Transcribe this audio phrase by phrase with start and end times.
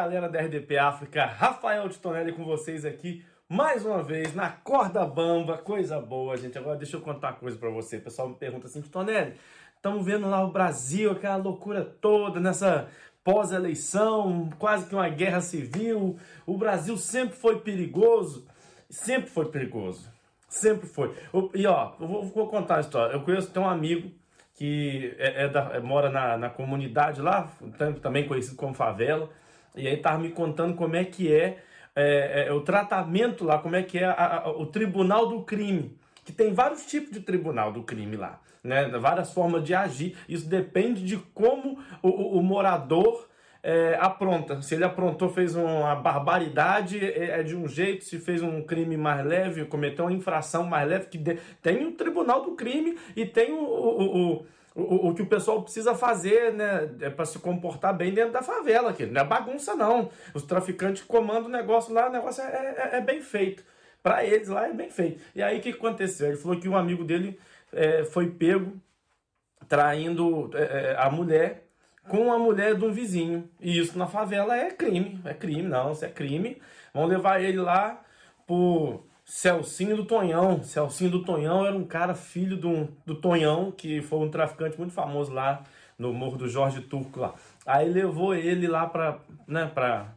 [0.00, 5.04] galera da RDP África, Rafael de Tonelli com vocês aqui mais uma vez na corda
[5.04, 6.56] bamba, coisa boa, gente.
[6.56, 7.98] Agora deixa eu contar uma coisa para você.
[7.98, 9.34] O pessoal me pergunta assim, Tonelli,
[9.76, 12.88] estamos vendo lá o Brasil, aquela loucura toda nessa
[13.22, 16.16] pós-eleição, quase que uma guerra civil.
[16.46, 18.46] O Brasil sempre foi perigoso,
[18.88, 20.08] sempre foi perigoso,
[20.48, 21.14] sempre foi.
[21.52, 23.12] E ó, eu vou, vou contar a história.
[23.12, 24.10] Eu conheço, tem um amigo
[24.54, 27.52] que é, é da, é, mora na, na comunidade lá,
[28.00, 29.28] também conhecido como favela,
[29.74, 31.62] e aí tava me contando como é que é,
[31.94, 35.96] é, é o tratamento lá, como é que é a, a, o tribunal do crime,
[36.24, 38.88] que tem vários tipos de tribunal do crime lá, né?
[38.98, 40.16] Várias formas de agir.
[40.28, 43.28] Isso depende de como o, o, o morador
[43.62, 44.62] é, apronta.
[44.62, 48.04] Se ele aprontou, fez uma barbaridade, é, é, de um jeito.
[48.04, 51.92] Se fez um crime mais leve, cometeu uma infração mais leve, que de, tem o
[51.92, 56.52] tribunal do crime e tem o, o, o o, o, que o pessoal precisa fazer,
[56.52, 59.04] né, é para se comportar bem dentro da favela, aqui.
[59.04, 60.10] não é bagunça não.
[60.32, 63.64] Os traficantes comandam o negócio lá, o negócio é, é, é bem feito.
[64.02, 65.20] Para eles lá é bem feito.
[65.34, 66.28] E aí o que aconteceu?
[66.28, 67.38] Ele falou que um amigo dele
[67.72, 68.80] é, foi pego
[69.68, 71.69] traindo é, é, a mulher
[72.10, 73.48] com a mulher de um vizinho.
[73.60, 75.20] E isso na favela é crime.
[75.24, 76.60] É crime, não, isso é crime.
[76.92, 78.02] Vão levar ele lá
[78.46, 80.62] pro Celcinho do Tonhão.
[80.64, 84.92] Celcinho do Tonhão era um cara filho do, do Tonhão, que foi um traficante muito
[84.92, 85.62] famoso lá
[85.96, 87.34] no Morro do Jorge Turco lá.
[87.64, 90.12] Aí levou ele lá pra, né, pra,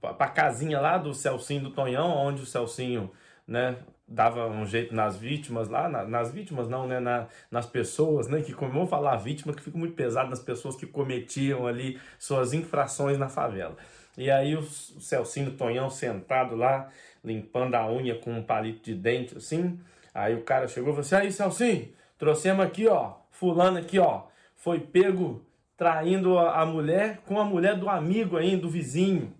[0.00, 3.08] pra, pra casinha lá do Celcinho do Tonhão, onde o Celcinho,
[3.46, 3.76] né,
[4.06, 8.42] dava um jeito nas vítimas lá, na, nas vítimas não, né, na, nas pessoas, né,
[8.42, 13.18] que vamos falar vítima, que fica muito pesado nas pessoas que cometiam ali suas infrações
[13.18, 13.76] na favela.
[14.16, 16.88] E aí o, Celcinho Tonhão sentado lá,
[17.24, 19.80] limpando a unha com um palito de dente, assim,
[20.14, 24.24] aí o cara chegou e falou assim, aí Celcinho, trouxemos aqui, ó, fulano aqui, ó,
[24.54, 25.44] foi pego
[25.76, 29.34] traindo a, a mulher com a mulher do amigo ainda, do vizinho.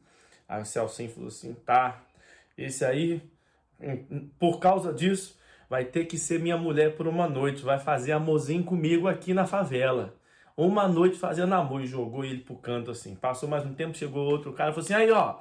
[0.48, 2.02] Aí o Celcinho falou assim, tá,
[2.56, 3.22] esse aí
[4.38, 8.64] por causa disso, vai ter que ser minha mulher por uma noite, vai fazer amorzinho
[8.64, 10.14] comigo aqui na favela.
[10.56, 13.16] Uma noite fazendo amor e jogou ele pro canto assim.
[13.16, 15.36] Passou mais um tempo, chegou outro cara, falou assim: aí ó,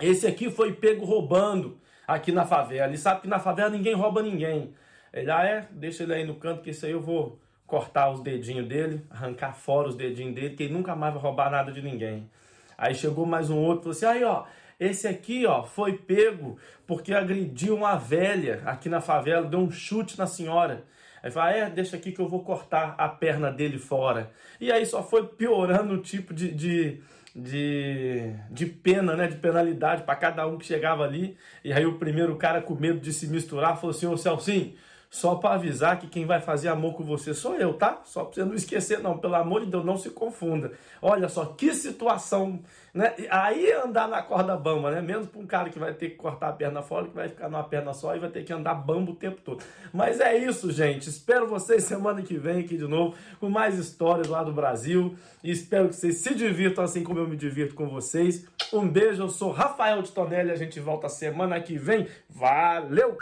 [0.00, 2.88] esse aqui foi pego roubando aqui na favela.
[2.88, 4.74] Ele sabe que na favela ninguém rouba ninguém.
[5.12, 5.68] Ele, ah, é?
[5.70, 9.54] Deixa ele aí no canto, que isso aí eu vou cortar os dedinhos dele, arrancar
[9.54, 12.28] fora os dedinhos dele, que ele nunca mais vai roubar nada de ninguém.
[12.76, 14.44] Aí chegou mais um outro, falou assim: aí ó,
[14.78, 20.18] esse aqui, ó, foi pego porque agrediu uma velha aqui na favela, deu um chute
[20.18, 20.84] na senhora.
[21.22, 24.30] Aí fala, é, deixa aqui que eu vou cortar a perna dele fora.
[24.60, 27.00] E aí só foi piorando o tipo de, de,
[27.34, 31.34] de, de pena, né, de penalidade para cada um que chegava ali.
[31.64, 34.74] E aí o primeiro cara com medo de se misturar falou assim, ô Celcinho,
[35.14, 38.00] só para avisar que quem vai fazer amor com você sou eu, tá?
[38.04, 39.16] Só para você não esquecer, não.
[39.16, 40.72] Pelo amor de Deus, não se confunda.
[41.00, 42.58] Olha só que situação,
[42.92, 43.14] né?
[43.30, 45.00] Aí andar na corda bamba, né?
[45.00, 47.48] Menos para um cara que vai ter que cortar a perna fora, que vai ficar
[47.48, 49.62] numa perna só e vai ter que andar bamba o tempo todo.
[49.92, 51.08] Mas é isso, gente.
[51.08, 55.14] Espero vocês semana que vem aqui de novo com mais histórias lá do Brasil.
[55.44, 58.48] E espero que vocês se divirtam assim como eu me divirto com vocês.
[58.72, 60.50] Um beijo, eu sou Rafael de Tonelli.
[60.50, 62.08] A gente volta semana que vem.
[62.28, 63.16] Valeu!